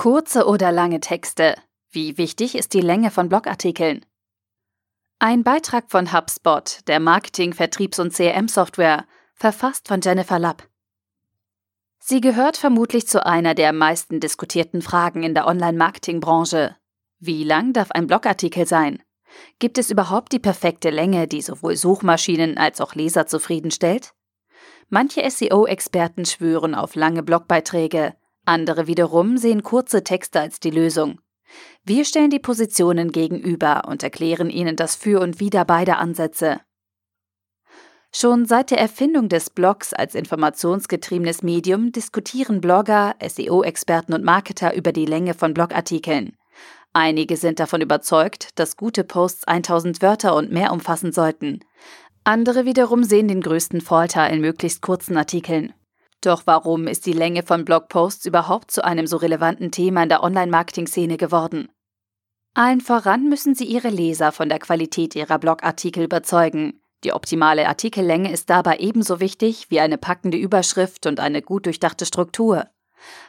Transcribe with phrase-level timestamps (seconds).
[0.00, 1.56] Kurze oder lange Texte.
[1.90, 4.06] Wie wichtig ist die Länge von Blogartikeln?
[5.18, 10.66] Ein Beitrag von HubSpot, der Marketing-, Vertriebs- und CRM-Software, verfasst von Jennifer Lapp.
[11.98, 16.76] Sie gehört vermutlich zu einer der meisten diskutierten Fragen in der Online-Marketing-Branche.
[17.18, 19.02] Wie lang darf ein Blogartikel sein?
[19.58, 24.14] Gibt es überhaupt die perfekte Länge, die sowohl Suchmaschinen als auch Leser zufriedenstellt?
[24.88, 28.14] Manche SEO-Experten schwören auf lange Blogbeiträge,
[28.44, 31.20] andere wiederum sehen kurze Texte als die Lösung.
[31.84, 36.60] Wir stellen die Positionen gegenüber und erklären Ihnen das Für und Wider beider Ansätze.
[38.12, 44.92] Schon seit der Erfindung des Blogs als informationsgetriebenes Medium diskutieren Blogger, SEO-Experten und Marketer über
[44.92, 46.36] die Länge von Blogartikeln.
[46.92, 51.60] Einige sind davon überzeugt, dass gute Posts 1000 Wörter und mehr umfassen sollten.
[52.24, 55.72] Andere wiederum sehen den größten Vorteil in möglichst kurzen Artikeln.
[56.22, 60.22] Doch warum ist die Länge von Blogposts überhaupt zu einem so relevanten Thema in der
[60.22, 61.68] Online-Marketing-Szene geworden?
[62.54, 66.82] Allen voran müssen Sie Ihre Leser von der Qualität Ihrer Blogartikel überzeugen.
[67.04, 72.04] Die optimale Artikellänge ist dabei ebenso wichtig wie eine packende Überschrift und eine gut durchdachte
[72.04, 72.66] Struktur.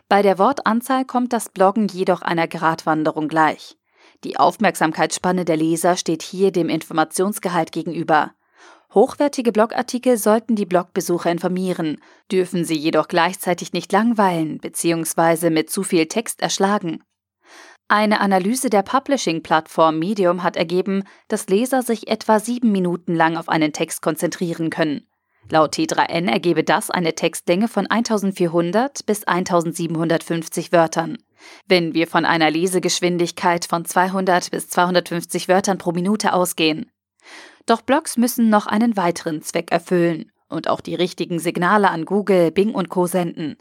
[0.10, 3.78] Bei der Wortanzahl kommt das Bloggen jedoch einer Gratwanderung gleich.
[4.26, 8.34] Die Aufmerksamkeitsspanne der Leser steht hier dem Informationsgehalt gegenüber.
[8.94, 15.50] Hochwertige Blogartikel sollten die Blogbesucher informieren, dürfen sie jedoch gleichzeitig nicht langweilen bzw.
[15.50, 17.02] mit zu viel Text erschlagen.
[17.88, 23.47] Eine Analyse der Publishing-Plattform Medium hat ergeben, dass Leser sich etwa sieben Minuten lang auf
[23.47, 25.08] einen Text konzentrieren können.
[25.50, 31.17] Laut T3N ergebe das eine Textlänge von 1400 bis 1750 Wörtern.
[31.67, 36.92] Wenn wir von einer Lesegeschwindigkeit von 200 bis 250 Wörtern pro Minute ausgehen.
[37.66, 42.52] Doch Blogs müssen noch einen weiteren Zweck erfüllen und auch die richtigen Signale an Google,
[42.52, 43.58] Bing und Co senden.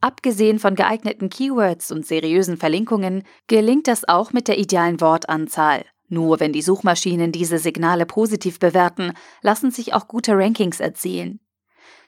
[0.00, 5.84] Abgesehen von geeigneten Keywords und seriösen Verlinkungen gelingt das auch mit der idealen Wortanzahl.
[6.08, 11.40] Nur wenn die Suchmaschinen diese Signale positiv bewerten, lassen sich auch gute Rankings erzielen.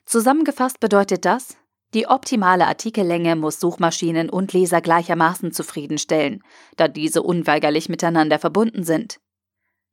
[0.05, 1.57] Zusammengefasst bedeutet das,
[1.95, 6.43] die optimale Artikellänge muss Suchmaschinen und Leser gleichermaßen zufriedenstellen,
[6.77, 9.21] da diese unweigerlich miteinander verbunden sind.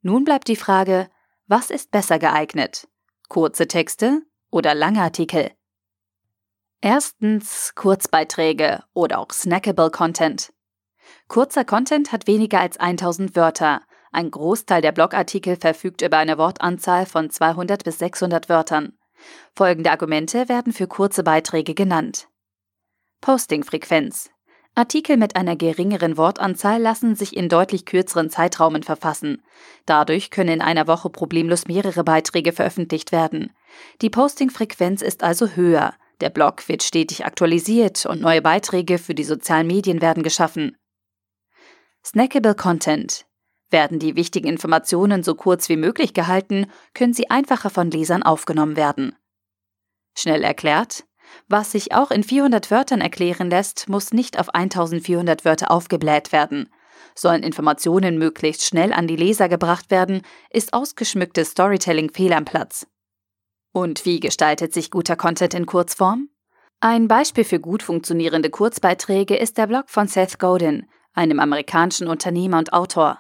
[0.02, 1.10] Nun bleibt die Frage,
[1.52, 2.88] was ist besser geeignet?
[3.28, 5.52] Kurze Texte oder lange Artikel?
[6.80, 10.54] Erstens Kurzbeiträge oder auch snackable Content.
[11.28, 13.82] Kurzer Content hat weniger als 1000 Wörter.
[14.14, 18.98] Ein Großteil der Blogartikel verfügt über eine Wortanzahl von 200 bis 600 Wörtern.
[19.54, 22.30] Folgende Argumente werden für kurze Beiträge genannt.
[23.20, 24.30] Postingfrequenz.
[24.74, 29.44] Artikel mit einer geringeren Wortanzahl lassen sich in deutlich kürzeren Zeitraumen verfassen.
[29.86, 33.52] Dadurch können in einer Woche problemlos mehrere Beiträge veröffentlicht werden.
[34.02, 35.94] Die Postingfrequenz ist also höher.
[36.22, 40.78] Der Blog wird stetig aktualisiert und neue Beiträge für die sozialen Medien werden geschaffen.
[42.06, 43.26] Snackable Content.
[43.70, 48.76] Werden die wichtigen Informationen so kurz wie möglich gehalten, können sie einfacher von Lesern aufgenommen
[48.76, 49.16] werden.
[50.16, 51.06] Schnell erklärt,
[51.48, 56.70] was sich auch in 400 Wörtern erklären lässt, muss nicht auf 1400 Wörter aufgebläht werden.
[57.16, 62.88] Sollen Informationen möglichst schnell an die Leser gebracht werden, ist ausgeschmücktes Storytelling fehl am Platz.
[63.74, 66.30] Und wie gestaltet sich guter Content in Kurzform?
[66.80, 72.58] Ein Beispiel für gut funktionierende Kurzbeiträge ist der Blog von Seth Godin, einem amerikanischen Unternehmer
[72.58, 73.20] und Autor.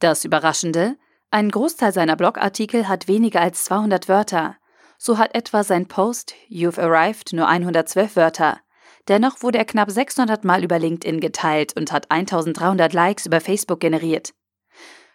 [0.00, 0.96] Das Überraschende,
[1.30, 4.56] ein Großteil seiner Blogartikel hat weniger als 200 Wörter,
[5.00, 8.60] so hat etwa sein Post You've Arrived nur 112 Wörter.
[9.08, 13.80] Dennoch wurde er knapp 600 Mal über LinkedIn geteilt und hat 1300 Likes über Facebook
[13.80, 14.34] generiert.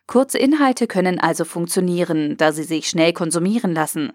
[0.07, 4.11] Kurze Inhalte können also funktionieren, da sie sich schnell konsumieren lassen.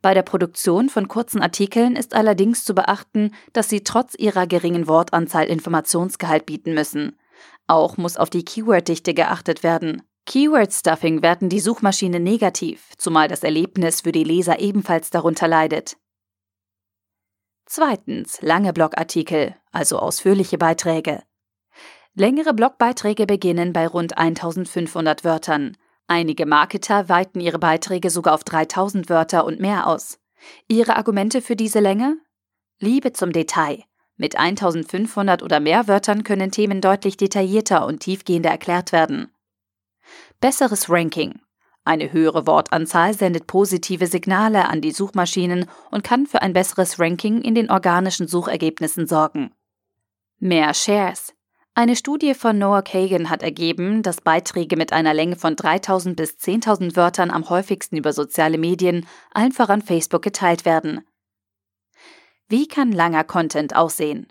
[0.00, 4.88] Bei der Produktion von kurzen Artikeln ist allerdings zu beachten, dass sie trotz ihrer geringen
[4.88, 7.18] Wortanzahl Informationsgehalt bieten müssen.
[7.66, 10.02] Auch muss auf die Keyworddichte geachtet werden.
[10.30, 15.96] Keyword-Stuffing werten die Suchmaschine negativ, zumal das Erlebnis für die Leser ebenfalls darunter leidet.
[17.66, 21.24] Zweitens lange Blogartikel, also ausführliche Beiträge.
[22.14, 25.76] Längere Blogbeiträge beginnen bei rund 1500 Wörtern.
[26.06, 30.20] Einige Marketer weiten ihre Beiträge sogar auf 3000 Wörter und mehr aus.
[30.68, 32.18] Ihre Argumente für diese Länge?
[32.78, 33.82] Liebe zum Detail.
[34.16, 39.32] Mit 1500 oder mehr Wörtern können Themen deutlich detaillierter und tiefgehender erklärt werden.
[40.40, 41.38] Besseres Ranking.
[41.84, 47.42] Eine höhere Wortanzahl sendet positive Signale an die Suchmaschinen und kann für ein besseres Ranking
[47.42, 49.52] in den organischen Suchergebnissen sorgen.
[50.38, 51.34] Mehr Shares.
[51.74, 56.38] Eine Studie von Noah Kagan hat ergeben, dass Beiträge mit einer Länge von 3000 bis
[56.38, 61.06] 10.000 Wörtern am häufigsten über soziale Medien, allen voran Facebook, geteilt werden.
[62.48, 64.26] Wie kann langer Content aussehen?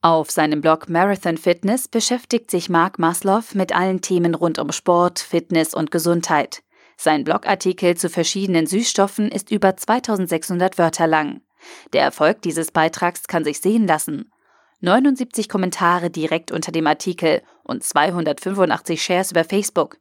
[0.00, 5.18] Auf seinem Blog Marathon Fitness beschäftigt sich Mark Maslow mit allen Themen rund um Sport,
[5.18, 6.62] Fitness und Gesundheit.
[6.96, 11.40] Sein Blogartikel zu verschiedenen Süßstoffen ist über 2600 Wörter lang.
[11.92, 14.30] Der Erfolg dieses Beitrags kann sich sehen lassen.
[14.82, 19.98] 79 Kommentare direkt unter dem Artikel und 285 Shares über Facebook.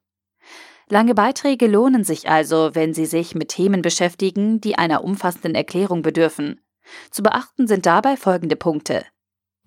[0.90, 6.04] Lange Beiträge lohnen sich also, wenn Sie sich mit Themen beschäftigen, die einer umfassenden Erklärung
[6.04, 6.62] bedürfen.
[7.10, 9.04] Zu beachten sind dabei folgende Punkte.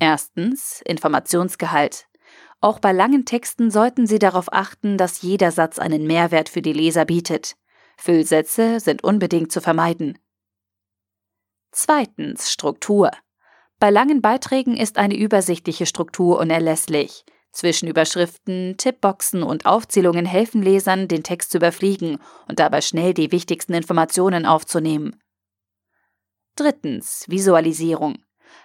[0.01, 2.07] Erstens Informationsgehalt.
[2.59, 6.73] Auch bei langen Texten sollten Sie darauf achten, dass jeder Satz einen Mehrwert für die
[6.73, 7.55] Leser bietet.
[7.97, 10.17] Füllsätze sind unbedingt zu vermeiden.
[11.71, 13.11] Zweitens Struktur.
[13.77, 17.23] Bei langen Beiträgen ist eine übersichtliche Struktur unerlässlich.
[17.51, 22.17] Zwischenüberschriften, Tippboxen und Aufzählungen helfen Lesern, den Text zu überfliegen
[22.47, 25.21] und dabei schnell die wichtigsten Informationen aufzunehmen.
[26.55, 28.17] Drittens Visualisierung.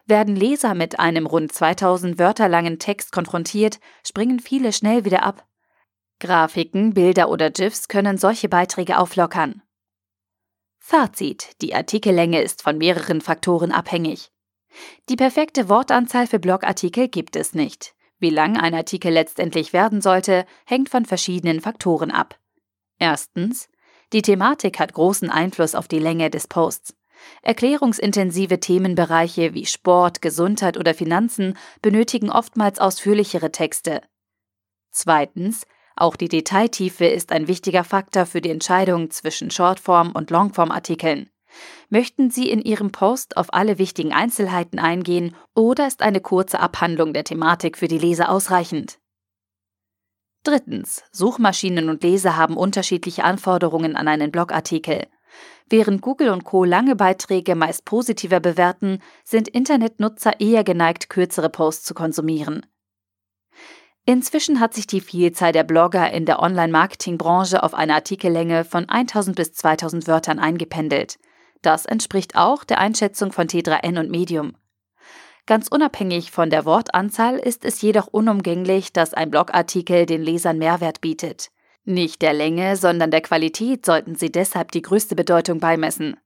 [0.06, 5.46] Werden Leser mit einem rund 2000 Wörter langen Text konfrontiert, springen viele schnell wieder ab.
[6.18, 9.62] Grafiken, Bilder oder GIFs können solche Beiträge auflockern.
[10.78, 14.30] Fazit: Die Artikellänge ist von mehreren Faktoren abhängig.
[15.08, 17.94] Die perfekte Wortanzahl für Blogartikel gibt es nicht.
[18.18, 22.38] Wie lang ein Artikel letztendlich werden sollte, hängt von verschiedenen Faktoren ab.
[22.98, 23.68] Erstens:
[24.12, 26.94] Die Thematik hat großen Einfluss auf die Länge des Posts.
[27.42, 34.00] Erklärungsintensive Themenbereiche wie Sport, Gesundheit oder Finanzen benötigen oftmals ausführlichere Texte.
[34.90, 41.30] Zweitens, auch die Detailtiefe ist ein wichtiger Faktor für die Entscheidung zwischen Shortform- und Longform-Artikeln.
[41.88, 47.12] Möchten Sie in Ihrem Post auf alle wichtigen Einzelheiten eingehen oder ist eine kurze Abhandlung
[47.12, 48.98] der Thematik für die Leser ausreichend?
[50.42, 51.02] Drittens.
[51.12, 55.06] Suchmaschinen und Leser haben unterschiedliche Anforderungen an einen Blogartikel.
[55.68, 61.84] Während Google und Co lange Beiträge meist positiver bewerten, sind Internetnutzer eher geneigt, kürzere Posts
[61.84, 62.64] zu konsumieren.
[64.04, 69.34] Inzwischen hat sich die Vielzahl der Blogger in der Online-Marketing-Branche auf eine Artikellänge von 1000
[69.34, 71.18] bis 2000 Wörtern eingependelt.
[71.62, 74.54] Das entspricht auch der Einschätzung von T3N und Medium.
[75.46, 81.00] Ganz unabhängig von der Wortanzahl ist es jedoch unumgänglich, dass ein Blogartikel den Lesern Mehrwert
[81.00, 81.50] bietet.
[81.88, 86.16] Nicht der Länge, sondern der Qualität sollten Sie deshalb die größte Bedeutung beimessen.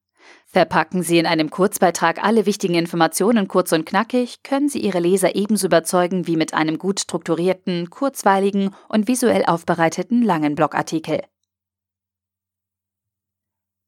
[0.46, 5.36] Verpacken Sie in einem Kurzbeitrag alle wichtigen Informationen kurz und knackig, können Sie Ihre Leser
[5.36, 11.22] ebenso überzeugen wie mit einem gut strukturierten, kurzweiligen und visuell aufbereiteten langen Blogartikel.